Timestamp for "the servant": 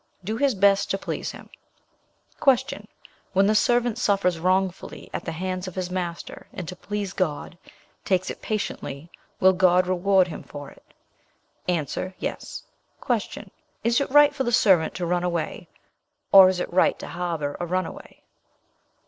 3.45-3.99, 14.43-14.95